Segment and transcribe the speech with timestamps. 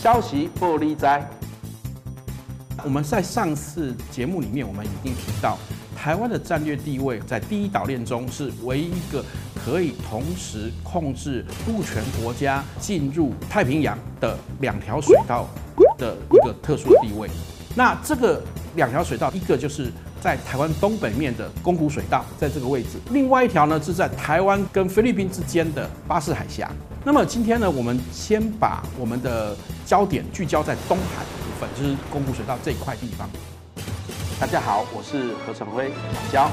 [0.00, 1.22] 消息不离灾。
[2.82, 5.58] 我们在上次节目里面，我们已经提到，
[5.94, 9.22] 台湾的战略地位在第一岛链中是唯一一个
[9.54, 15.46] 可以同时控制陆权国家进入太平洋的两条水道
[15.98, 17.28] 的一个特殊的地位。
[17.76, 18.42] 那这个
[18.76, 26.72] 两条水道，一个就是在台湾东北面的宫古水道，在这个位置；另外一条呢是在台湾跟菲律宾之间的巴士海峡。
[27.02, 33.26] 那么今天呢，我们先把我们的焦点聚焦在东海的部分，就是宫古水道这一块地方。
[34.38, 36.50] 大家好，我是何成辉老焦。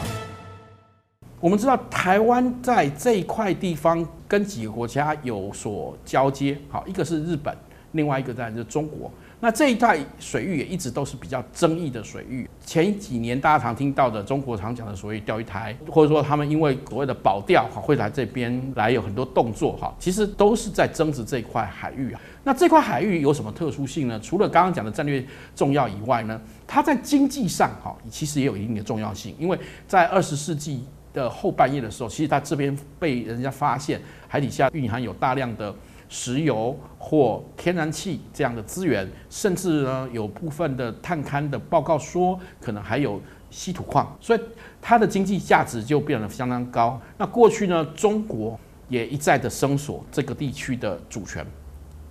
[1.42, 7.54] 我们知道台湾在这一块地方跟几个国家有所交接，好，一个是日本，
[7.92, 9.12] 另外一个当然就是中国。
[9.40, 12.50] 那这一带水域也一直都是比较争议的水域。
[12.66, 22.20] 前几年大家常听到的中国常讲的所谓钓鱼台，或者说他们因为所谓的保钓哈，会来这边来有很多动作哈，其实都是在争执这块海域啊。
[22.44, 24.20] 那这块海域有什么特殊性呢？
[24.20, 25.24] 除了刚刚讲的战略
[25.56, 29.36] 重要以外呢，它在经济上哈，其实也有一定的重要性。
[29.38, 35.74] 因为在二十世纪的后半叶的时候，其实它这边被人家发现海底下蕴含有大量的。
[36.10, 44.40] 石油或天然气这样的资源，甚至呢有部分的探勘的报告说，可能还有稀土矿，所以
[44.82, 47.00] 它的经济价值就变得相当高。
[47.18, 51.46] 那过去呢，中国也一再的声索这个地区的主权，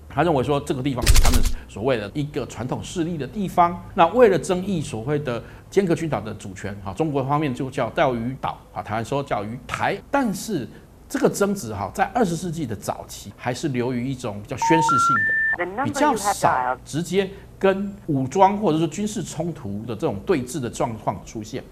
[0.09, 3.83] 他认为说这个地方是他们所谓的一个传统势力的地方。
[3.95, 10.69] 那为了争议所谓的尖阁群岛的主权，哈，中国方面就叫钓鱼岛，啊，台湾说叫鱼台，但是。
[11.09, 21.63] 这个争执哈，在二十世纪的早期还是流于一种比较宣示性的，比较少直接跟武装或者说军事冲突的这种对峙的状况出现。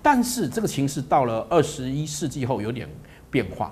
[0.00, 2.88] 但是这个情势到了二十一世纪后有点
[3.30, 3.70] 变化。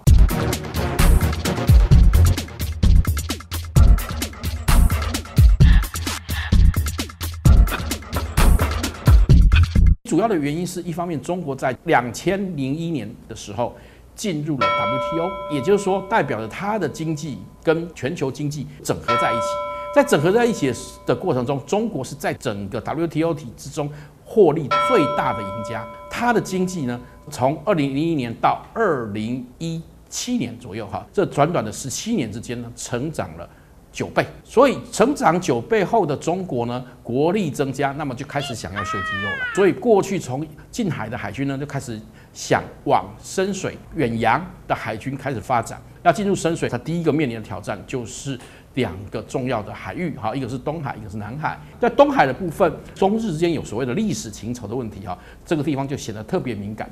[10.05, 13.75] 主要的原因是一方面，中国在两千零一年的时候。
[14.19, 19.47] 进入了 WTO，也就是说，代表着它的经济跟全球经济整合在一起。
[19.95, 20.73] 在整合在一起
[21.07, 23.89] 的过程中，中国是在整个 WTO 体制中
[24.25, 25.87] 获利最大的赢家。
[26.11, 33.49] 它的经济呢，从二零零一年到二零一七年左右，哈，这短短的十七年之间呢，成长了
[33.93, 34.27] 九倍。
[34.45, 39.55] 所以，成长九倍后的中国呢，国力增加，那么就开始想要秀肌肉了。
[39.55, 42.01] 所以，过去从近海的海军呢，就开始。
[42.39, 48.39] 想往深水、远洋的海军开始发展，要进入深水，它第一个面临的挑战就是
[48.75, 51.59] 两个重要的海域，哈，一个是东海，一个是南海。
[51.81, 56.89] 在东海的部分，中日之间有所谓的历史情仇的问题，哈，这个地方就显得特别敏感。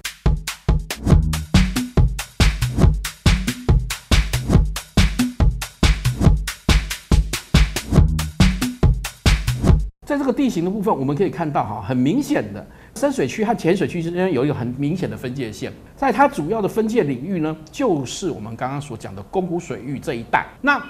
[10.27, 12.67] 这个地形的部分，我们可以看到，哈，很明显的。
[12.97, 20.45] 深水区和浅水区之间有一个很明显的分界线，在它主要的分界领域呢，就是我们刚刚所讲的宫古水域这一带。
[20.61, 20.85] 那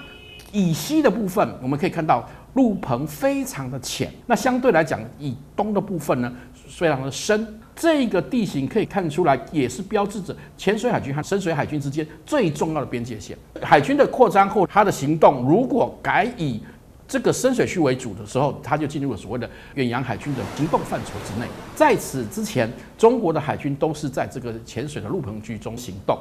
[0.51, 6.33] 以西的部分，我们可以看到陆棚非常的浅，那相对来讲，以东的部分呢，
[6.67, 7.47] 非常的深。
[7.75, 13.37] 这个地形可以看出来，也是标志着浅水海军和深水海军之间最重要的边界线。
[13.61, 16.59] 海军的扩张后，它的行动如果改以
[17.07, 21.47] 这个深水区为主的时候，它就进入了所谓的远洋海军的行动范畴之内。
[21.73, 26.19] 在此之前，中国的海军都是在这个潜水的陆棚区中行动。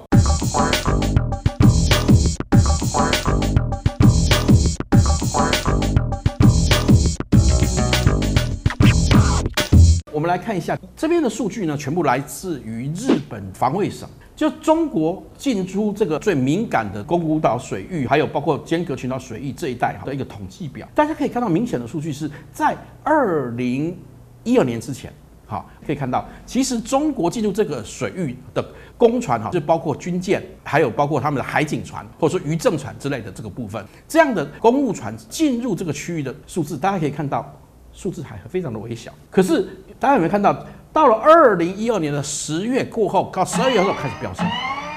[10.36, 14.06] 来看一下这边的数据呢，全部来自于日本防卫省。
[14.36, 23.96] 就中国进出这个最敏感的宫古岛水域，还有包括尖阁群岛水域这一带的一个统计表，大家可以看到明显的数据是在二零
[24.44, 25.10] 一二年之前，
[25.46, 28.62] 好，可以看到其实中国进入这个水域的
[28.98, 37.50] 公船哈，就包括军舰，还有包括他们的海警船或者说渔政船之类的这个部分，这样的公务船进入这个区域的数字，大家可以看到
[37.90, 39.10] 数字还非常的微小。
[39.30, 39.66] 可是
[39.98, 40.66] 大家有没有看到？
[40.92, 44.46] 到了二零一二年的十月过后，到十二月后开始飙升，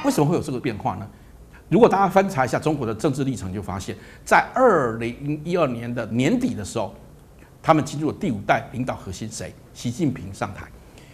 [0.05, 1.05] 为什么会有这个变化呢？
[1.67, 3.93] 如果大家翻查一下中国的政治历程，就发现，
[4.23, 6.95] 在二零一二年的年底的时候，
[7.61, 9.53] 他们进入了第五代领导核心，谁？
[9.73, 10.65] 习近平上台。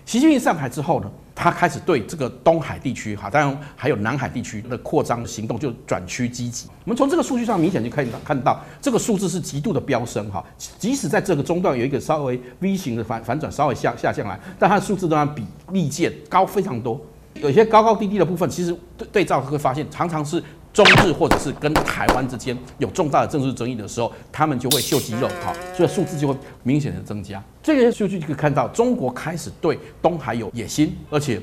[0.06, 6.68] 习近平上台之后呢，他开始对这个东海地区哈，当然还有南海地区的扩张行动就转趋积极。
[6.84, 10.46] 我们从这个数据上明显就可以看到，这个数字是极度的飙升哈。
[10.78, 17.02] 即使在这个中段有一个稍微 V 型的反反转，稍微下下降来，但它的数字当然比历届高非常多。
[17.42, 20.42] 有些高高低低的部分，其实对对照会发现，常常是
[20.76, 27.42] 中日或者是跟台湾之间有重大的政治争议的时候，他们就会秀肌肉，好，所以数字就会明显的增加。
[27.64, 31.42] 这个数据就可以看到，中国开始对东海有野心，而且。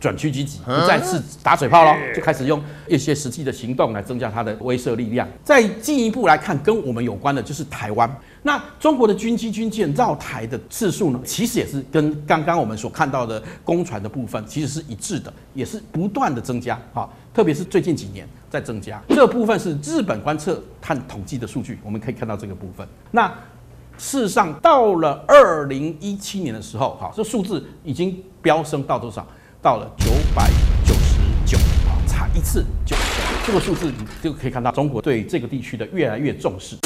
[0.00, 5.26] 转趋积极，不再是打嘴炮了，就开始用一些实际的行动来增加它的威慑力量。
[5.42, 8.08] 再进一步来看，跟我们有关的就是台湾。
[8.42, 16.80] 那中国的军机军舰绕台的次数呢，其实也是跟刚刚我们所看到的公船的部分其实是一致的，也是不断的增加。
[16.94, 19.02] 好，特别是最近几年在增加。
[19.08, 22.86] 这部分是日本观测看统计的数据，我们可以看到这个部分。
[23.10, 23.26] 那
[23.98, 29.26] 事实上，到了二零一七年的时候，哈，这数字已经飙升到多少？
[29.60, 30.48] 到了九百
[30.86, 31.58] 九十九
[31.88, 32.94] 啊，差一次就
[33.44, 36.76] 这个数字，你就可以看到中国对这个地区的越来越重视。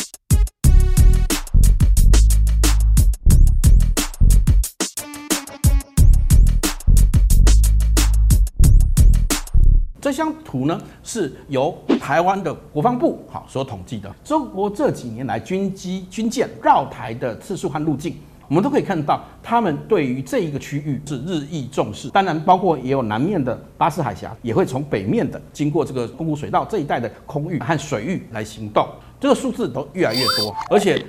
[10.00, 18.16] 这张图呢，是由台湾的国防部好所统计的，中国这几年来军机军舰绕台的次数和路径。
[18.52, 22.10] 我们都可以看到，他们对于这一个区域是日益重视。
[22.10, 28.86] 当然，包括也有南面的巴士海峡，也会从北面的经过这个宫古水道这一带的空域和水域来行动。
[29.18, 31.02] 这个数字都越来越多，而且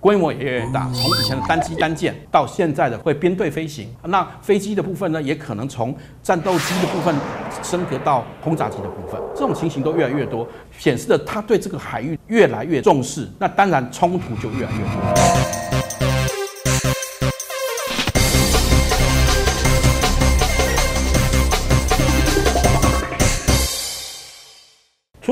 [0.00, 0.90] 规模也越来越大。
[0.94, 7.14] 从以前的单机单舰，到现在的会编队飞行，那飞机的部分呢，也可能从战斗机的部分
[7.62, 9.20] 升格到轰炸机的部分。
[9.34, 13.28] 这种情形都越来越多，显示着他对这个海域越来越重视。
[13.38, 15.85] 那当然，冲突就越来越多。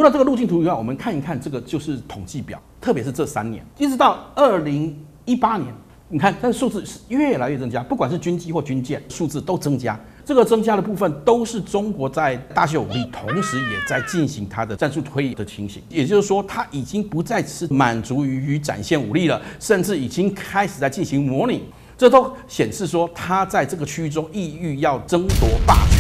[0.05, 5.73] 了这个路径图以外，我们看一看这个就是统计表，特别是这三年，一直到二零一八年，
[6.09, 9.99] 你看这个数字是越来越增加，不管是军机或军舰，数字都增加。
[10.27, 15.83] 这个增加的部分都是中国在大秀武力，同时也在进行它的战术推移的情形。
[15.91, 21.65] 也就是说，它已经不再是满足于展现武力了，甚至已经开始在进行模拟。
[21.99, 25.94] 这都显示说，它在这个区域中意欲要争夺霸权。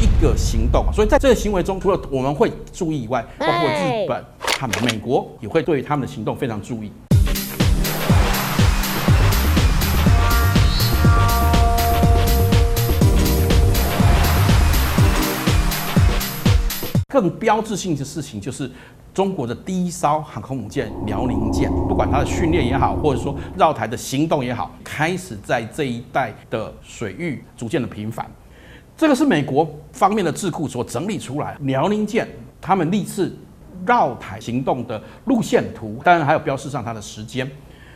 [0.00, 6.90] 一个行动，所以在这个行为中，除了我们会注意以外，包括日本、他们美国也会对他们的行动非常注意。
[17.08, 18.70] 更标志性的事情就是
[19.12, 28.24] 中国的第一艘航空母舰辽宁舰，不管它的训练也好，或者说绕台的行动也好，开始在这一带的水域逐渐的频繁。
[29.00, 32.28] 这个是美国方面的智库所整理出来，辽宁舰
[32.60, 33.34] 他们历次
[33.86, 37.50] 绕台行动的路线图，当然还有标示上它的时间。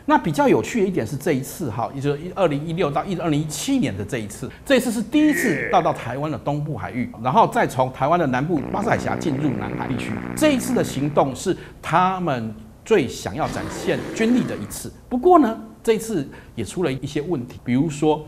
[0.07, 10.09] 那比较有趣的一点是这一次哈，也就是二零一六到一二零一七年的这一次，这一次是第一次绕到台湾的东部海域，然后再从台湾的南部巴士海峡进入南海地区。
[10.35, 12.51] 这一次的行动是他们
[12.83, 14.91] 最想要展现军力的一次。
[15.07, 18.25] 不过呢，这一次也出了一些问题，比如说。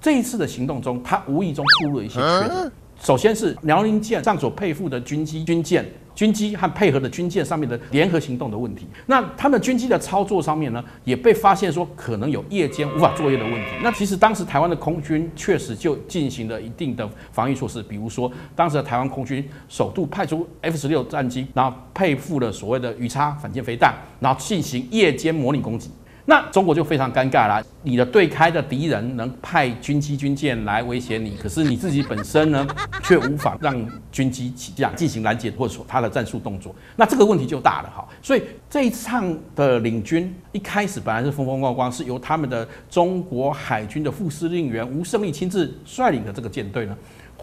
[0.00, 2.72] 这一次的行动中，他无意中暴露了一些缺点。
[3.02, 5.82] 首先是辽宁舰上所配附的军机、军舰、
[6.14, 8.86] 军机和配合的军舰上面的联合行动的问题。
[9.06, 13.70] 那他们军机的操作上面呢，也被发现说可能有夜间无法作业的问题。
[13.82, 25.90] 那其实当时台湾的空军确实就进行了一定的防御措施，比如说当时的台湾空军首度派出 F 十六战机，然后配附了所谓的鱼叉反舰飞弹，然后进行夜间模拟攻击。
[26.26, 32.66] 那中国就非常尴尬啦，你的对开的敌人能派军机军舰来威胁你，可是你自己本身呢，
[33.02, 33.74] 却无法让
[34.12, 38.06] 军机起降进行拦截或者说它的战术动作，那这个问题就大了哈。
[38.22, 46.96] 所以这一趟的领军一开始本来是风风光光，是由他们的中国海军的副司令员吴胜利亲自率领的这个舰队呢。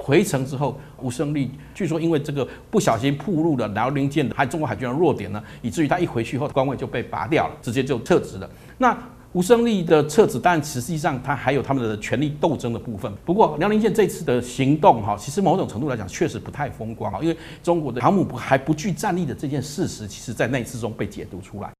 [0.07, 8.49] 回程之后，吴胜利据说因为这个不小心暴露了辽宁舰的还有中国海军的弱点呢，以至于他一回去后官位就被拔掉了，直接就撤职了。
[8.77, 8.97] 那
[9.33, 13.11] 吴胜利的撤职，但实际上他还有他们的权力斗争的部分。
[13.25, 21.76] 不过辽宁舰这次的行动哈，其实某种程度来讲确实不太风光啊，因为中国的航母还不具战力的这件事实，其实在那一次中被解读出来。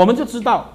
[0.00, 0.66] 我们就知道，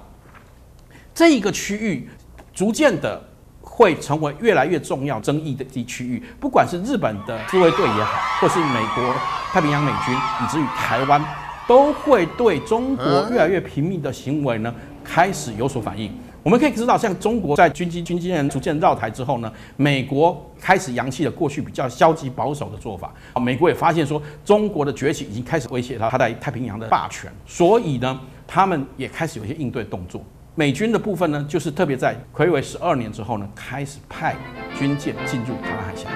[1.12, 2.08] 这一个区域
[2.54, 3.20] 逐渐的
[3.60, 6.22] 会成为越来越重要、争议的地区域。
[6.38, 9.12] 不管是日本的自卫队也好，或是美国
[9.50, 11.20] 太平洋美军，以至于台湾，
[11.66, 16.16] 都会对中国越来越频密的行为呢开始有所反应。
[16.46, 23.12] 我们可以知道，像中国在军机、军舰逐渐绕台之后呢，美国开始扬弃了过去比较消极保守的做法。
[23.42, 28.20] 美国也发现说，中国的崛起已经开始威胁到它在太平洋的霸权，所以呢。
[28.46, 30.24] 他们也开始有一些应对动作，
[30.54, 34.36] 美军的部分呢，就是特别在魁违十二年之后呢，开始派
[34.78, 36.08] 军舰进入台湾海峡。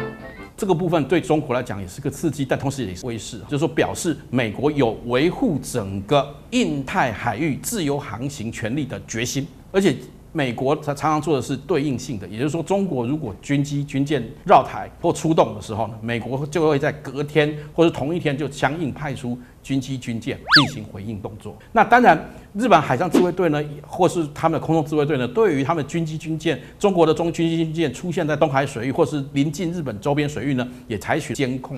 [0.56, 9.96] 这个部分对中国来讲也是个刺激，但同时也是威势，就是说表示美国有维护整个印太海域自由航行权利的决心，而且。
[10.32, 21.56] 美国它常常做的是对应性的，也就是说，中国如果军机、军舰绕台或出动的时候呢，美国就会在隔天或者同一天就相应派出军机、军舰进行回应动作。
[21.72, 22.16] 那当然，
[22.54, 31.76] 日本海上自卫队呢，或是他们的空中自卫队呢，对于他们军机、军舰，中国的中军机、军舰出现在东海水域或是临近日本周边水域呢，也采取监控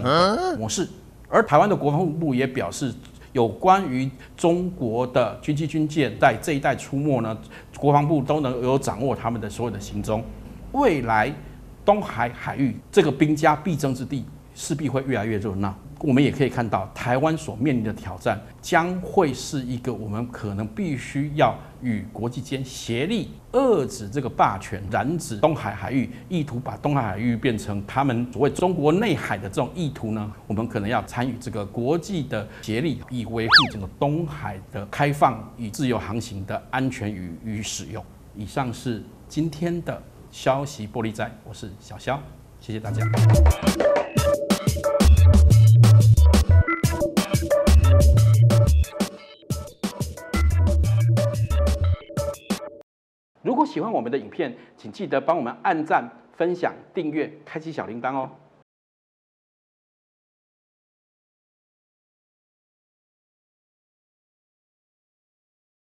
[0.58, 0.86] 模式。
[1.28, 2.92] 而台湾的国防部也表示。
[3.32, 4.06] 有关于
[4.36, 7.34] 中国的军机、军舰在这一带出没呢，
[7.82, 10.22] 国防部都能有掌握他们的所有的行踪。
[10.70, 11.34] 未来
[11.84, 14.24] 东海海域这个兵家必争之地，
[14.54, 15.74] 势必会越来越热闹。
[16.02, 30.32] 我们也可以看到，台湾所面临的挑战将会是一个我们可能必须要与国际间协力遏制这个霸权，染指东海海域，意图把东海海域变成他们所谓中国内海的这种意图呢？
[30.48, 38.04] 我们可能要参与这个国际的协力，以维护整个东海的开放与自由航行的安全与与使用。
[38.34, 42.20] 以上是今天的消息玻璃斋，我是小肖，
[42.60, 43.04] 谢谢大家。
[53.72, 58.30] 喜欢我们的影片，请记得帮我们按赞、分享、订阅、开启小铃铛哦。